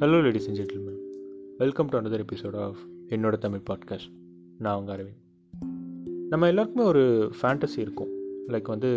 [0.00, 0.98] Hello ladies and gentlemen
[1.58, 2.76] welcome to another episode of
[3.08, 4.10] என்னோட Tamil podcast
[4.58, 5.20] நான் உங்கள் அரவிந்த்.
[6.28, 8.08] நம்ம எல்லாருக்குமே ஒரு ஃபேண்டசி இருக்கும்.
[8.48, 8.90] லைக் வந்து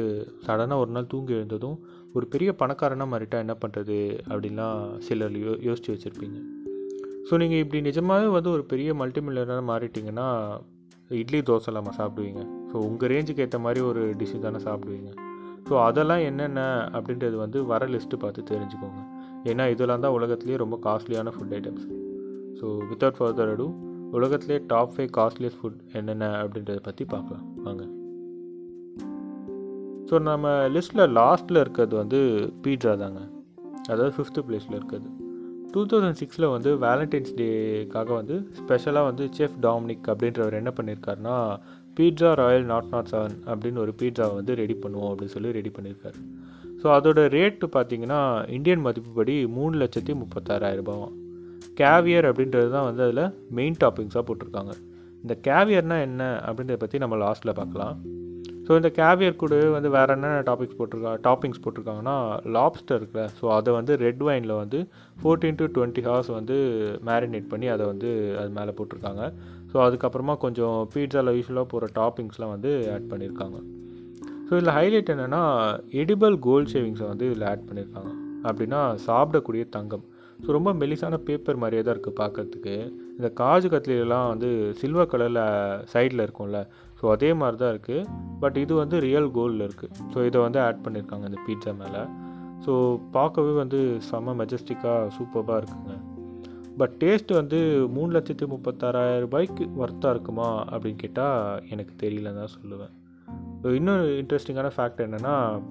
[0.46, 5.94] சடனாக ஒரு நாள் தூங்கி எழுந்ததும் ஒரு பெரிய பணக்காரனாக மாறிட்டால் என்ன பண்ணுறது அப்படின்லாம் சிலர் யோ யோசித்து
[5.94, 6.40] வச்சுருப்பீங்க.
[7.30, 10.58] ஸோ நீங்கள் இப்படி நிஜமாகவே வந்து ஒரு பெரிய மல்டி மில்லியனாக மாறிட்டீங்கன்னா
[11.08, 12.44] இட்லி தோசை இல்லாமல் சாப்பிடுவீங்க.
[12.72, 15.14] ஸோ உங்கள் ரேஞ்சுக்கு ஏற்ற மாதிரி ஒரு டிஷ்ஷு தானே சாப்பிடுவீங்க.
[15.70, 19.09] ஸோ அதெல்லாம் என்னென்ன அப்படின்றது வந்து வர லிஸ்ட்டு பார்த்து தெரிஞ்சுக்கோங்க.
[19.44, 21.86] ஏன்னா இதெல்லாம் தான் உலகத்துலேயே ரொம்ப காஸ்ட்லியான food items
[22.60, 23.68] so without further ado
[24.18, 27.46] உலகத்துலேயே டாப் ஃபைவ் காஸ்ட்லியஸ்ட் ஃபுட் என்னென்ன அப்படின்றத பற்றி பார்க்கலாம்.
[27.64, 27.84] வாங்க.
[30.10, 32.20] ஸோ நம்ம லிஸ்ட்டில் லாஸ்ட்டில் இருக்கிறது வந்து
[32.66, 33.22] பீட்சா தாங்க.
[33.90, 35.10] அதாவது ஃபிஃப்த்து பிளேஸில் இருக்குது
[35.74, 41.36] டூ தௌசண்ட் சிக்ஸில் வந்து வேலண்டைன்ஸ் டேக்காக வந்து ஸ்பெஷலாக வந்து செஃப் டாமினிக் அப்படின்றவர் என்ன பண்ணியிருக்காருனா
[41.94, 46.20] pizza royale nought nought seven அப்படின்னு ஒரு பீட்சாவை வந்து ரெடி பண்ணுவோம் அப்படின்னு சொல்லி ரெடி பண்ணியிருக்காரு
[46.82, 48.20] ஸோ அதோட ரேட்டு பார்த்தீங்கன்னா
[48.58, 51.16] இந்தியன் மதிப்புப்படி மூணு லட்சத்தி முப்பத்தாறாயிரரூபாவும்
[51.80, 53.26] கேவியர் அப்படின்றது தான் வந்து அதில்
[53.58, 54.74] மெயின் டாப்பிங்ஸாக போட்டிருக்காங்க.
[55.24, 57.96] இந்த கேவியர்னால் என்ன அப்படின்றத பற்றி நம்ம லாஸ்ட்டில் பார்க்கலாம்
[58.66, 62.16] ஸோ இந்த கேவியர் கூட வந்து வேறு என்னென்ன டாபிக்ஸ் போட்டிருக்கா டாப்பிங்ஸ் போட்டிருக்காங்கன்னா
[62.58, 63.24] லாப்ஸ்டர் இருக்குல்ல.
[63.40, 64.80] ஸோ அதை வந்து ரெட் வைனில் வந்து
[65.22, 66.58] ஃபோர்டீன் டு டுவெண்ட்டி ஹவர்ஸ் வந்து
[67.10, 68.10] மேரினேட் பண்ணி அதை வந்து
[68.42, 69.24] அது மேலே போட்டிருக்காங்க.
[69.72, 73.60] ஸோ அதுக்கப்புறமா கொஞ்சம் பீட்சாவில் யூஸ்வலாக போகிற டாப்பிங்ஸ்லாம் வந்து ஆட் பண்ணியிருக்காங்க
[74.50, 75.42] ஸோ இதில் ஹைலைட் என்னென்னா
[76.02, 78.12] எடிபிள் கோல்ட் ஷேவிங்ஸை வந்து இதில் ஆட் பண்ணியிருக்காங்க
[78.48, 80.06] அப்படின்னா சாப்பிடக்கூடிய தங்கம்.
[80.44, 82.76] ஸோ ரொம்ப மெலிசான பேப்பர் மாதிரியே தான் இருக்குது பார்க்கறதுக்கு
[83.18, 85.42] இந்த காஜு கத்திலாம் வந்து சில்வர் கலரில்
[85.94, 86.60] சைடில் இருக்கும்ல.
[87.00, 88.06] ஸோ அதே மாதிரி தான் இருக்குது
[88.44, 92.04] பட் இது வந்து ரியல் கோல்டில் இருக்குது ஸோ இதை வந்து ஆட் பண்ணியிருக்காங்க இந்த பீட்சா மேலே.
[92.66, 92.74] ஸோ
[93.18, 95.94] பார்க்கவே வந்து செம்ம மெஜஸ்டிக்காக சூப்பராக இருக்குங்க.
[96.82, 97.60] பட் டேஸ்ட் வந்து
[97.98, 102.94] மூணு லட்சத்து முப்பத்தாறாயிரம் ரூபாய்க்கு ஒர்த்தாக இருக்குமா அப்படின்னு கேட்டால் எனக்கு தெரியலன்னு தான் சொல்லுவேன்.
[103.64, 105.62] இன்னொரு இன்ட்ரெஸ்டிங்கான ஃபேக்ட் என்னென்னா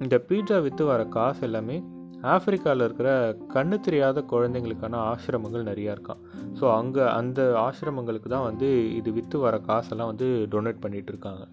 [0.00, 1.76] இந்த பீட்சா விற்று வர காசு எல்லாமே
[2.22, 6.20] ஆஃப்ரிக்காவில் இருக்கிற கண்ணு தெரியாத குழந்தைங்களுக்கான ஆசிரமங்கள் நிறையா இருக்கான்
[6.60, 11.44] ஸோ அங்கே அந்த ஆசிரமங்களுக்கு தான் வந்து இது விற்று வர காசெல்லாம் வந்து டொனேட் பண்ணிகிட்டு இருக்காங்க.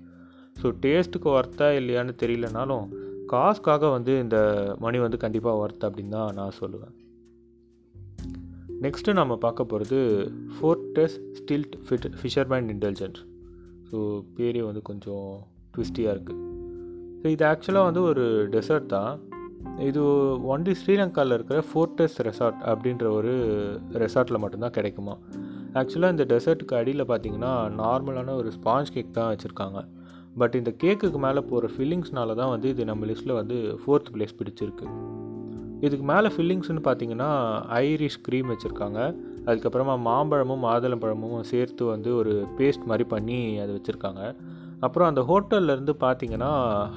[0.61, 2.85] ஸோ டேஸ்ட்டுக்கு ஒர்த்தா இல்லையான்னு தெரியலனாலும்
[3.25, 4.37] காசுக்காக வந்து இந்த
[4.79, 6.93] மணி வந்து கண்டிப்பாக ஒர்த் அப்படின்னு தான் நான் சொல்லுவேன்.
[8.81, 9.99] நெக்ஸ்ட்டு நம்ம பார்க்க போகிறது
[10.55, 13.19] fortress stilt fit fisherman intelligent
[13.91, 15.45] so பேரே வந்து கொஞ்சம்
[15.75, 16.39] ட்விஸ்டியாக இருக்குது
[17.21, 18.23] ஸோ இது ஆக்சுவலாக வந்து ஒரு
[18.53, 19.11] டெசர்ட் தான்.
[19.89, 20.01] இது
[20.53, 23.33] ஒன்லி ஸ்ரீலங்காவில் இருக்கிற ஃபோர்டஸ் ரெசார்ட் அப்படின்ற ஒரு
[24.03, 25.13] ரெசார்ட்டில் மட்டும்தான் கிடைக்குமா?
[25.79, 27.51] ஆக்சுவலாக இந்த டெசர்ட்டுக்கு அடியில் பார்த்தீங்கன்னா
[27.81, 29.81] நார்மலான ஒரு ஸ்பாஞ்ச் கேக் தான் வச்சுருக்காங்க.
[30.41, 34.87] பட் இந்த கேக்குக்கு மேலே போகிற ஃபில்லிங்ஸ்னால தான் வந்து இது நம்ம லிஸ்ட்டில் வந்து ஃபோர்த் பிளேஸ் பிடிச்சிருக்கு.
[35.85, 37.29] இதுக்கு மேலே ஃபில்லிங்ஸ்னு பார்த்தீங்கன்னா
[37.79, 38.99] ஐரிஷ் க்ரீம் வச்சுருக்காங்க.
[39.47, 44.21] அதுக்கப்புறமா மாம்பழமும் மாதுளம்பழமும் சேர்த்து வந்து ஒரு பேஸ்ட் மாதிரி பண்ணி அதை வச்சுருக்காங்க.
[44.85, 46.51] அப்புறம் அந்த ஹோட்டல்லேருந்து பார்த்தீங்கன்னா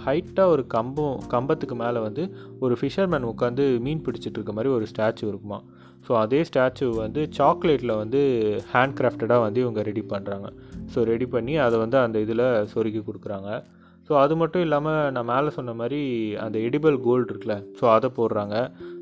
[0.05, 2.23] ஹைட்டாக ஒரு கம்பம் கம்பத்துக்கு மேலே வந்து
[2.65, 5.59] ஒரு ஃபிஷர்மேன் உட்காந்து மீன் பிடிச்சிட்டு இருக்க மாதிரி ஒரு ஸ்டாச்சு இருக்குமா.
[6.07, 8.21] ஸோ அதே ஸ்டாச்சு வந்து சாக்லேட்டில் வந்து
[8.73, 10.49] ஹேண்ட் கிராஃப்டடாக வந்து இவங்க ரெடி பண்ணுறாங்க
[10.93, 13.51] ஸோ ரெடி பண்ணி அதை வந்து அந்த இதில் சொருக்கி கொடுக்குறாங்க.
[14.09, 16.01] ஸோ அது மட்டும் இல்லாமல் நான் மேலே சொன்ன மாதிரி
[16.45, 18.57] அந்த எடிபிள் கோல்டு இருக்குல்ல ஸோ அதை போடுறாங்க.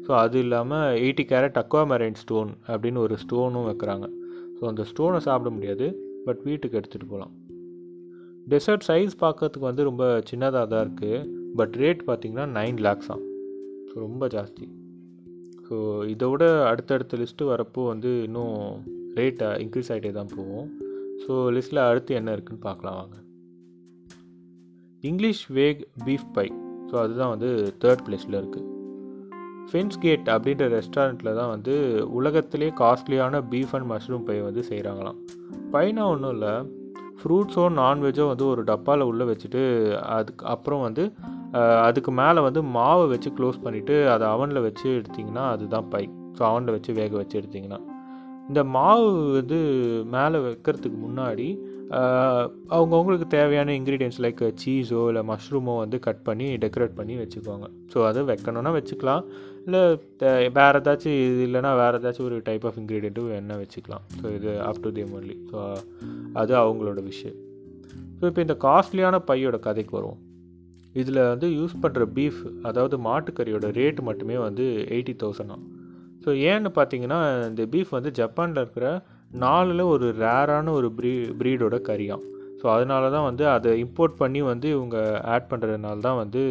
[0.07, 4.09] ஸோ அது இல்லாமல் எயிட்டி கேரட் அக்வாமரைன் ஸ்டோன் அப்படின்னு ஒரு ஸ்டோனும் வைக்கிறாங்க.
[4.59, 5.89] ஸோ அந்த ஸ்டோனை சாப்பிட முடியாது
[6.29, 7.35] பட் வீட்டுக்கு எடுத்துகிட்டு போகலாம்
[8.53, 11.21] டெசர்ட் சைஸ் பார்க்கறதுக்கு வந்து ரொம்ப சின்னதாக தான் இருக்குது
[11.59, 13.23] பட் ரேட் பார்த்திங்கன்னா நைன் லேக்ஸாம்
[13.89, 14.67] ஸோ ரொம்ப ஜாஸ்தி.
[15.67, 15.77] ஸோ
[16.15, 18.57] இதோட அடுத்தடுத்த லிஸ்ட்டு வரப்போ வந்து இன்னும்
[19.19, 20.67] ரேட் இன்க்ரீஸ் ஆகிட்டே தான் போகும்.
[21.23, 23.17] ஸோ லிஸ்ட்டில் அடுத்து என்ன இருக்குதுன்னு பார்க்கலாம் வாங்க.
[25.05, 26.47] English wake beef pie
[26.91, 27.51] so அதுதான் வந்து
[27.83, 28.71] தேர்ட் பிளேஸில் இருக்குது
[29.71, 31.75] ஃபென்ஸ் கேட் அப்படின்ற ரெஸ்டாரண்ட்டில் தான் வந்து
[32.19, 35.21] உலகத்திலே காஸ்ட்லியான பீஃப் அண்ட் மஷ்ரூம் பை வந்து செய்கிறாங்களாம்
[35.75, 36.55] பைனா ஒன்றும் இல்லை.
[37.19, 39.63] ஃப்ரூட்ஸோ நான்வெஜ்ஜோ வந்து ஒரு டப்பாவில் உள்ளே வச்சுட்டு
[40.17, 41.05] அதுக்கு அப்புறம் வந்து
[41.87, 46.05] அதுக்கு மேலே வந்து மாவை வச்சு க்ளோஸ் பண்ணிவிட்டு அதை அவனில் வச்சு எடுத்திங்கன்னா அதுதான் பை.
[46.39, 47.79] ஸோ அவனில் வச்சு வேக வச்சு எடுத்திங்கன்னா.
[48.49, 49.07] இந்த மாவு
[49.39, 49.59] வந்து
[50.17, 51.47] மேலே வைக்கிறதுக்கு முன்னாடி
[52.77, 57.67] அவங்கவுங்களுக்கு தேவையான இன்க்ரீடியன்ஸ் லைக் சீஸோ இல்லை மஷ்ரூமோ வந்து கட் பண்ணி டெக்கரேட் பண்ணி வச்சுக்குவாங்க.
[57.93, 59.25] ஸோ அதை வைக்கணுன்னா வச்சுக்கலாம்.
[59.67, 59.83] இல்லை
[60.59, 64.05] வேறு ஏதாச்சும் இது இல்லைனா வேறு ஏதாச்சும் ஒரு டைப் ஆஃப் இன்க்ரீடியண்ட்டும் வேணால் வச்சுக்கலாம்.
[64.21, 65.61] ஸோ இது up to them only so
[66.35, 67.39] அது அவங்களோட விஷயம்.
[68.19, 70.21] ஸோ இப்போ இந்த காஸ்ட்லியான பையோட கதைக்கு வரும்
[71.01, 74.67] இதில் வந்து யூஸ் பண்ணுற பீஃப் அதாவது மாட்டுக்கறியோட ரேட் மட்டுமே வந்து
[74.97, 75.57] எயிட்டி தௌசண்டா
[76.25, 78.87] ஸோ ஏன்னு பார்த்தீங்கன்னா இந்த பீஃப் வந்து ஜப்பானில் இருக்கிற
[79.45, 82.25] நாலில் ஒரு ரேரான ஒரு ப்ரீ ப்ரீடோட கறியாம்.
[82.61, 84.97] ஸோ அதனால தான் வந்து அதை இம்போர்ட் பண்ணி வந்து இவங்க
[85.35, 86.43] ஆட் பண்ணுறதுனால தான் வந்து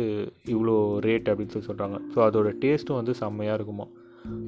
[0.54, 0.76] இவ்வளோ
[1.08, 3.86] ரேட் அப்படின்னு சொல்லி சொல்கிறாங்க ஸோ அதோட டேஸ்ட்டும் வந்து செம்மையாக இருக்குமா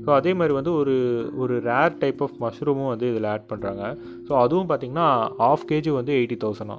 [0.05, 0.95] ஸோ அதே மாதிரி வந்து ஒரு
[1.37, 3.83] ஒரு ரேர் டைப் ஆஃப் மஷ்ரூமும் வந்து இதில் ஆட் பண்ணுறாங்க
[4.27, 5.07] ஸோ அதுவும் பார்த்திங்கன்னா
[5.51, 6.77] ஆஃப் கேஜி வந்து எயிட்டி தௌசண்டா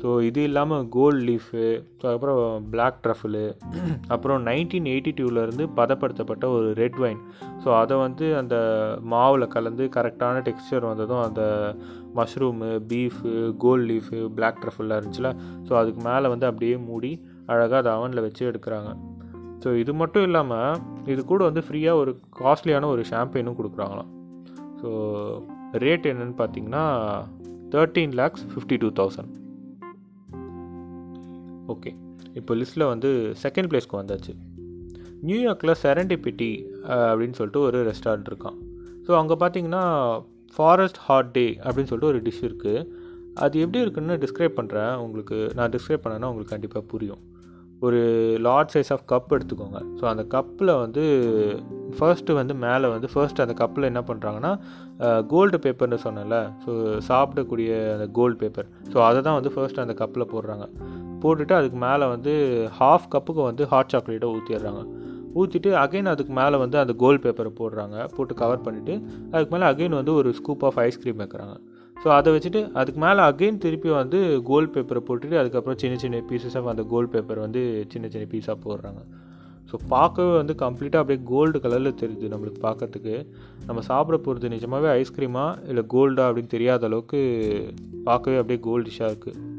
[0.00, 1.62] ஸோ இது இல்லாமல் கோல்ட் லீஃபு
[2.00, 2.40] ஸோ அப்புறம்
[2.72, 3.44] பிளாக் ட்ரஃபிளு
[4.14, 7.20] அப்புறம் நைன்டீன் எயிட்டி டூவிலேருந்து பதப்படுத்தப்பட்ட ஒரு ரெட் வைன்
[7.64, 8.56] ஸோ அதை வந்து அந்த
[9.14, 11.42] மாவில் கலந்து கரெக்டான டெக்ஸ்சர் வந்ததும் அந்த
[12.18, 13.32] mushroom beef
[13.64, 15.30] gold leaf black ட்ரஃபிள்லாம் இருந்துச்சுல.
[15.68, 17.12] ஸோ அதுக்கு மேலே வந்து அப்படியே மூடி
[17.46, 18.90] அழகாக அதை அவனில் வச்சு எடுக்கிறாங்க.
[19.62, 20.78] ஸோ இது மட்டும் இல்லாமல்
[21.12, 24.10] இது கூட வந்து ஃப்ரீயாக ஒரு காஸ்ட்லியான ஒரு ஷாம்பெயினும் கொடுக்குறாங்களாம்.
[24.80, 24.88] ஸோ
[25.84, 26.84] ரேட் என்னன்னு பார்த்தீங்கன்னா
[27.74, 29.32] thirteen lakhs fifty two thousand
[31.74, 31.90] okay
[32.40, 33.10] இப்போ லிஸ்ட்டில் வந்து
[33.44, 34.32] செகண்ட் பிளேஸ்க்கு வந்தாச்சு.
[35.28, 36.50] நியூயார்க்கில் செரண்டிபிட்டி
[37.08, 38.58] அப்படின்னு சொல்லிட்டு ஒரு ரெஸ்டாரண்ட் இருக்கான்
[39.06, 39.84] ஸோ அங்கே பார்த்தீங்கன்னா
[40.56, 42.84] ஃபாரஸ்ட் ஹாட் டே அப்படின்னு சொல்லிட்டு ஒரு டிஷ் இருக்குது
[43.44, 47.22] அது எப்படி இருக்குன்னு டிஸ்கிரைப் பண்ணுறேன் உங்களுக்கு நான் டிஸ்கிரைப் பண்ணேன்னா உங்களுக்கு கண்டிப்பாக புரியும்.
[47.84, 47.98] ஒரு
[48.46, 49.78] லார்ஜ் சைஸ் ஆஃப் கப் எடுத்துக்கோங்க.
[49.98, 51.02] ஸோ அந்த கப்பில் வந்து
[51.96, 54.52] ஃபர்ஸ்ட்டு வந்து மேலே வந்து ஃபர்ஸ்ட் அந்த கப்பில் என்ன பண்ணுறாங்கன்னா
[55.32, 56.38] கோல்டு பேப்பர்னு சொன்னேன்ல.
[56.64, 56.70] ஸோ
[57.08, 60.66] சாப்பிடக்கூடிய அந்த கோல்டு பேப்பர் ஸோ அதை தான் வந்து ஃபர்ஸ்ட் அந்த கப்பில் போடுறாங்க.
[61.24, 62.34] போட்டுட்டு அதுக்கு மேலே வந்து
[62.80, 64.82] ஹாஃப் கப்புக்கு வந்து ஹாட் சாக்லேட்டை ஊற்றிடுறாங்க
[65.40, 67.96] ஊற்றிட்டு அகைன் அதுக்கு மேலே வந்து அந்த கோல்டு பேப்பரை போடுறாங்க.
[68.16, 68.94] போட்டு கவர் பண்ணிவிட்டு
[69.32, 71.56] அதுக்கு மேலே அகைன் வந்து ஒரு ஸ்கூப் ஆஃப் ஐஸ்கிரீம் வைக்கிறாங்க.
[72.02, 74.18] ஸோ அதை வச்சுட்டு அதுக்கு மேலே அகெயின் திருப்பி வந்து
[74.50, 78.56] கோல்ட் பேப்பரை போட்டுட்டு அதுக்கப்புறம் சின்ன சின்ன பீசஸ் ஆஃப் அந்த கோல்ட் பேப்பர் வந்து சின்ன சின்ன பீஸாக
[78.64, 79.00] போடுறாங்க.
[79.70, 83.14] ஸோ பார்க்கவே வந்து கம்ப்ளீட்டாக அப்படியே கோல்டு கலரில் தெரியுது நம்மளுக்கு பார்க்கறதுக்கு.
[83.66, 87.20] நம்ம சாப்பிட போகிறது நிஜமாகவே ஐஸ்கிரீமா இல்லை கோல்டா அப்படின்னு தெரியாத அளவுக்கு
[88.04, 89.54] பார்க்கவே அப்படியே கோல்டிஷாக இருக்குது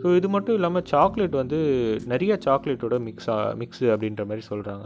[0.00, 1.58] ஸோ இது மட்டும் இல்லாமல் சாக்லேட் வந்து
[2.06, 4.84] நிறைய சாக்லேட்டோட மிக்ஸா மிக்ஸு அப்படின்ற மாதிரி சொல்கிறாங்க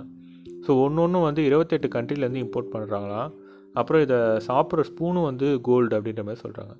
[0.66, 3.30] ஸோ ஒன்று ஒன்று வந்து இருபத்தெட்டு கண்ட்ரிலேருந்து இம்போர்ட் பண்ணுறாங்களாம்
[3.78, 4.18] அப்புறம் இதை
[4.48, 6.74] சாப்பிட்ற ஸ்பூனும் வந்து கோல்டு அப்படின்ற மாதிரி சொல்கிறாங்க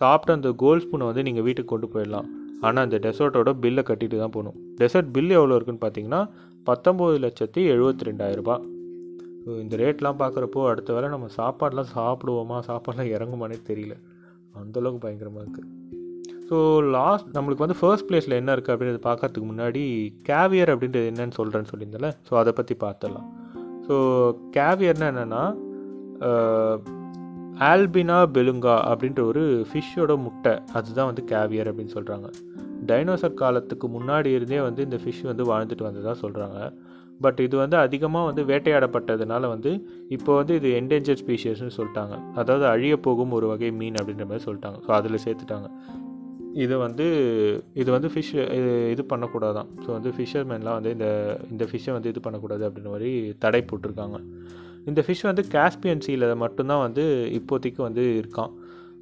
[0.00, 2.28] சாப்பிட்ட அந்த கோல்ட் ஸ்பூனை வந்து நீங்கள் வீட்டுக்கு கொண்டு போயிடலாம்.
[2.66, 4.56] ஆனால் அந்த டெசர்ட்டோட பில்லை கட்டிட்டு தான் போகணும்.
[4.80, 6.20] டெசர்ட் பில் எவ்வளோ இருக்குன்னு பார்த்தீங்கன்னா
[6.68, 8.56] பத்தொம்போது லட்சத்தி எழுபத்தி ரெண்டாயிரரூபா
[9.62, 12.58] இந்த ரேட்லாம் பார்க்குறப்போ அடுத்த வேளை நம்ம சாப்பாடெலாம் சாப்பிடுவோமா?
[12.68, 13.94] சாப்பாடெலாம் இறங்குமானே தெரியல.
[14.60, 15.68] அந்தளவுக்கு பயங்கரமாக இருக்குது
[16.48, 16.58] ஸோ
[16.96, 19.82] லாஸ்ட் நம்மளுக்கு வந்து ஃபர்ஸ்ட் பிளேஸில் என்ன இருக்குது அப்படின்றத பார்க்கறதுக்கு முன்னாடி
[20.28, 22.10] கேவியர் அப்படின்றது என்னன்னு சொல்கிறேன்னு சொல்லியிருந்தேன்ல.
[22.28, 23.28] ஸோ அதை பற்றி பார்த்துடலாம்
[23.86, 23.96] ஸோ
[24.56, 25.42] கேவியர்னால் என்னென்னா
[27.68, 30.54] ஆல்பினா பெலுங்கா அப்படின்ற ஒரு ஃபிஷ்ஷோட முட்டை.
[30.72, 32.28] அதுதான் வந்து கேவியர் அப்படின்னு சொல்கிறாங்க
[32.86, 36.58] டைனோசர் காலத்துக்கு முன்னாடி இருந்தே வந்து இந்த ஃபிஷ் வந்து வாழ்ந்துட்டு வந்ததாக சொல்கிறாங்க
[37.24, 39.70] பட் இது வந்து அதிகமாக வந்து வேட்டையாடப்பட்டதுனால வந்து
[40.08, 42.14] இப்போ வந்து இது என்டேஞ்சர் ஸ்பீஷியஸ்னு சொல்லிட்டாங்க.
[42.34, 44.78] அதாவது அழிய போகும் ஒரு வகை மீன் அப்படின்ற மாதிரி சொல்லிட்டாங்க.
[44.86, 45.68] ஸோ அதில் சேர்த்துட்டாங்க.
[46.54, 47.06] இது வந்து
[47.74, 49.68] இது வந்து ஃபிஷ் இது இது பண்ணக்கூடாதான்.
[49.84, 51.08] ஸோ வந்து ஃபிஷர்மேன்லாம் வந்து இந்த
[51.50, 54.18] இந்த ஃபிஷ்ஷை வந்து இது பண்ணக்கூடாது அப்படின்ற மாதிரி தடை போட்டிருக்காங்க.
[54.88, 57.04] இந்த ஃபிஷ் வந்து காஸ்பியன் சீல மட்டும்தான் வந்து
[57.38, 58.52] இப்போதைக்கு வந்து இருக்கான்.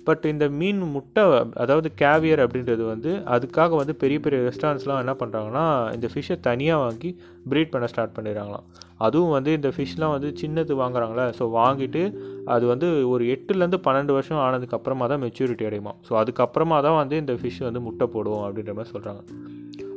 [0.09, 1.23] பட் இந்த மீன் முட்டை
[1.63, 5.65] அதாவது கேவியர் அப்படின்றது வந்து அதுக்காக வந்து பெரிய பெரிய ரெஸ்டாரண்ட்ஸ்லாம் என்ன பண்ணுறாங்கன்னா
[5.97, 7.11] இந்த ஃபிஷ்ஷை தனியாக வாங்கி
[7.51, 8.65] ப்ரீட் பண்ண ஸ்டார்ட் பண்ணிடுறாங்களாம்.
[9.07, 12.03] அதுவும் வந்து இந்த ஃபிஷ்லாம் வந்து சின்னது வாங்குறாங்களே ஸோ வாங்கிட்டு
[12.45, 17.17] அது வந்து ஒரு எட்டுலேருந்து பன்னெண்டு வருஷம் ஆனதுக்கு அப்புறமா தான் மெச்சூரிட்டி அடையுமா ஸோ அதுக்கப்புறமா தான் வந்து
[17.17, 19.23] இந்த ஃபிஷ் வந்து முட்டை போடுவோம் அப்படின்ற மாதிரி சொல்கிறாங்க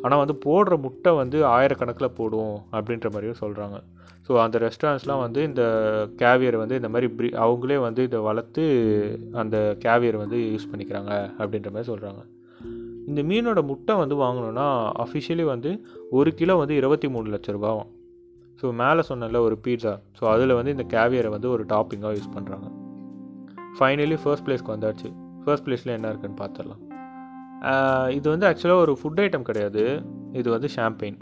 [0.04, 3.80] ஆனால் வந்து போடுற முட்டை வந்து ஆயிரக்கணக்கில் போடும் அப்படின்ற மாதிரியும் சொல்கிறாங்க
[4.32, 5.64] ஸோ அந்த ரெஸ்டாரண்ட்ஸ்லாம் வந்து இந்த
[6.18, 8.64] கேவியரை வந்து இந்த மாதிரி ப்ரீ அவங்களே வந்து இதை வளர்த்து
[9.34, 12.22] அந்த கேவியரை வந்து யூஸ் பண்ணிக்கிறாங்க அப்படின்ற மாதிரி சொல்கிறாங்க
[13.08, 14.68] இந்த மீனோட முட்டை வந்து வாங்கணுன்னா
[15.06, 15.72] அஃபிஷியலி வந்து
[16.10, 17.90] ஒரு கிலோ வந்து இருபத்தி மூணு லட்ச ரூபாவும்
[18.64, 22.70] ஸோ மேலே சொன்னல ஒரு பீட்சா ஸோ அதில் வந்து இந்த கேவியரை வந்து ஒரு டாப்பிங்காக யூஸ் பண்ணுறாங்க
[23.80, 25.10] ஃபைனலி ஃபர்ஸ்ட் பிளேஸ்க்கு வந்தாச்சு.
[25.44, 26.82] ஃபர்ஸ்ட் பிளேஸில் என்ன இருக்குன்னு பார்த்துடலாம்.
[28.10, 29.84] இது வந்து ஆக்சுவலாக ஒரு ஃபுட் ஐட்டம் கிடையாது.
[30.34, 31.18] இது வந்து ஷாம்பெயின்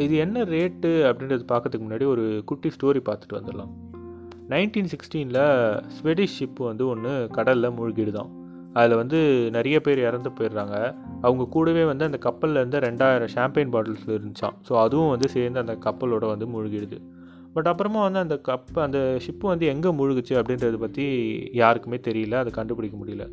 [0.00, 3.70] இது என்ன ரேட்டு அப்படின்றது பார்க்கறதுக்கு முன்னாடி ஒரு குட்டி ஸ்டோரி பார்த்துட்டு வந்துடலாம்.
[4.48, 8.30] நைன்டீன் சிக்ஸ்டீனில் ஸ்வெடிஷ் ஷிப்பு வந்து ஒன்று கடலில் மூழ்கிடுதான்.
[8.72, 10.94] அதில் வந்து நிறைய பேர் இறந்து போயிடுறாங்க.
[11.20, 15.76] அவங்க கூடவே வந்து அந்த கப்பலில் இருந்து ரெண்டாயிரம் ஷாம்பெயின் பாட்டில்ஸ் இருந்துச்சான் ஸோ அதுவும் வந்து சேர்ந்து அந்த
[15.80, 16.98] கப்பலோட வந்து மூழ்கிடுது.
[17.52, 21.06] பட் அப்புறமா வந்து அந்த கப் அந்த ஷிப்பு வந்து எங்கே மூழ்குச்சு அப்படின்றத பற்றி
[21.52, 22.34] யாருக்குமே தெரியல.
[22.34, 23.28] அதை கண்டுபிடிக்க முடியல.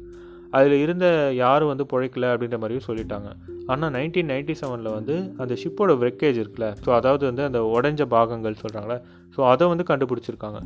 [0.58, 1.06] அதில் இருந்த
[1.42, 3.30] யாரும் வந்து பிழைக்கல அப்படின்ற மாதிரியும் சொல்லிட்டாங்க.
[3.72, 8.60] ஆனால் நைன்டீன் நைன்டி செவனில் வந்து அந்த ஷிப்போட வெக்கேஜ் இருக்குல்ல ஸோ அதாவது வந்து அந்த உடஞ்ச பாகங்கள்
[8.64, 8.98] சொல்கிறாங்களே
[9.36, 10.60] ஸோ அதை வந்து கண்டுபிடிச்சிருக்காங்க.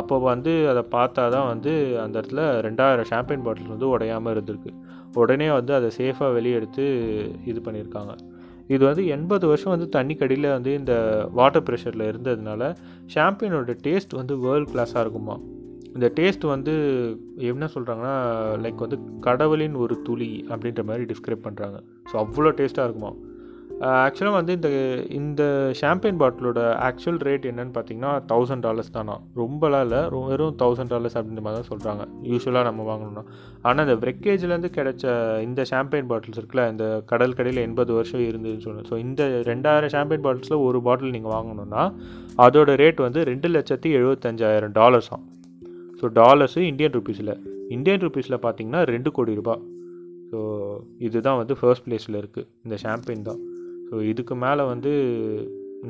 [0.00, 1.72] அப்போ வந்து அதை பார்த்தா தான் வந்து
[2.04, 4.72] அந்த இடத்துல ரெண்டாயிரம் ஷாம்பெயின் பாட்டில் வந்து உடையாமல் இருந்திருக்கு.
[5.22, 6.86] உடனே வந்து அதை சேஃபாக வெளியே எடுத்து
[7.52, 8.14] இது பண்ணியிருக்காங்க.
[8.74, 10.94] இது வந்து எண்பது வருஷம் வந்து தண்ணி கடியில் வந்து இந்த
[11.38, 12.62] வாட்டர் ப்ரெஷரில் இருந்ததுனால
[13.14, 15.36] ஷாம்பெயினோட டேஸ்ட் வந்து வேர்ல்ட் கிளாஸாக இருக்குமா
[15.96, 16.74] இந்த டேஸ்ட் வந்து
[17.52, 18.16] என்ன சொல்கிறாங்கன்னா
[18.64, 18.98] லைக் வந்து
[19.28, 21.78] கடவுளின் ஒரு துளி அப்படின்ற மாதிரி டிஸ்கிரைப் பண்ணுறாங்க
[22.10, 23.12] ஸோ அவ்வளோ டேஸ்ட்டாக இருக்குமா?
[24.04, 24.68] ஆக்சுவலாக வந்து இந்த
[25.18, 25.42] இந்த
[25.80, 29.14] ஷாம்பெயின் பாட்டிலோட ஆக்சுவல் ரேட் என்னன்னு பார்த்தீங்கன்னா தௌசண்ட் டாலர்ஸ் தானா?
[29.40, 30.00] ரொம்பலாம் இல்லை
[30.30, 33.24] வெறும் தௌசண்ட் டாலர்ஸ் அப்படின்ற மாதிரி தான் சொல்கிறாங்க யூஸ்வலாக நம்ம வாங்கணும்னா.
[33.68, 35.04] ஆனால் இந்த வெக்கேஜ்லேருந்து கிடைச்ச
[35.48, 39.22] இந்த ஷாம்பெயின் பாட்டில்ஸ் இருக்குல்ல இந்த கடல் கடையில் எண்பது வருஷம் இருந்ததுன்னு சொல்லணும் ஸோ இந்த
[39.52, 41.84] ரெண்டாயிரம் ஷாம்பெயின் பாட்டில்ஸில் ஒரு பாட்டில் நீங்கள் வாங்கணும்னா
[42.46, 45.26] அதோட ரேட் வந்து ரெண்டு லட்சத்தி எழுபத்தஞ்சாயிரம் டாலர்ஸ் தான்
[46.00, 47.32] ஸோ டாலர்ஸு இந்தியன் ருபீஸில்
[47.68, 49.62] இந்தியன் ருபீஸில் பார்த்தீங்கன்னா ரெண்டு கோடி ரூபாய்
[50.30, 50.38] ஸோ
[50.98, 53.40] இதுதான் வந்து ஃபர்ஸ்ட் பிளேஸில் இருக்குது இந்த ஷாம்பெயின் தான்.
[53.90, 54.92] ஸோ இதுக்கு மேலே வந்து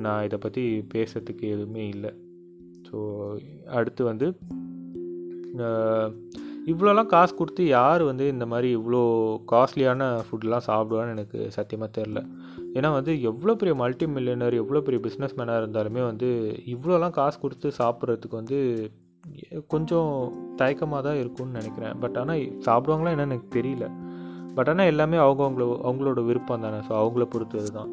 [0.05, 0.63] நான் இதை பற்றி
[0.95, 2.11] பேசுறதுக்கு எதுவுமே இல்லை.
[2.89, 2.97] ஸோ
[3.79, 4.27] அடுத்து வந்து
[6.73, 9.01] இவ்வளோலாம் காசு கொடுத்து யார் வந்து இந்த மாதிரி இவ்வளோ
[9.53, 12.21] காஸ்ட்லியான ஃபுட்லாம் சாப்பிடுவான்னு எனக்கு சத்தியமாக தெரில
[12.75, 16.29] ஏன்னா வந்து எவ்வளோ பெரிய மல்டி மில்லியனர் எவ்வளோ பெரிய பிஸ்னஸ் மேனாக இருந்தாலுமே வந்து
[16.75, 18.59] இவ்வளோலாம் காசு கொடுத்து சாப்பிட்றதுக்கு வந்து
[19.73, 20.11] கொஞ்சம்
[20.61, 21.95] தயக்கமாக தான் இருக்கும்னு நினைக்கிறேன்.
[22.03, 23.87] பட் ஆனால் சாப்பிடுவாங்களா என்னன்னு எனக்கு தெரியல.
[24.57, 26.81] பட் ஆனால் எல்லாமே அவங்கவுங்கள அவங்களோட விருப்பம் தானே.
[26.89, 27.91] ஸோ அவங்கள பொறுத்தது தான்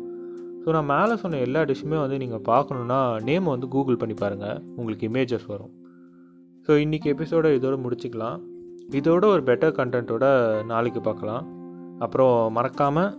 [0.63, 2.99] ஸோ நான் மேலே சொன்ன எல்லா டிஷ்ஷுமே வந்து நீங்கள் பார்க்கணுன்னா
[3.29, 5.73] நேம் வந்து கூகுள் பண்ணி பாருங்கள் உங்களுக்கு இமேஜஸ் வரும்.
[6.67, 8.37] ஸோ இன்றைக்கி எபிசோட இதோட முடிச்சுக்கலாம்.
[8.99, 10.25] இதோட ஒரு பெட்டர் கண்டென்ட்டோட
[10.71, 11.43] நாளைக்கு பார்க்கலாம்.
[12.05, 13.11] அப்புறம் மறக்காமல்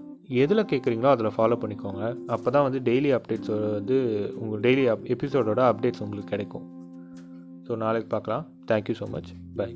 [0.42, 2.02] எதில் கேட்குறீங்களோ அதில் ஃபாலோ பண்ணிக்கோங்க.
[2.34, 3.98] அப்போ தான் வந்து டெய்லி அப்டேட்ஸ் வந்து
[4.42, 6.64] உங்கள் டெய்லி அப் எபிசோடோட அப்டேட்ஸ் உங்களுக்கு கிடைக்கும்.
[7.68, 8.46] ஸோ நாளைக்கு பார்க்கலாம்.
[8.70, 9.68] Thank you so much by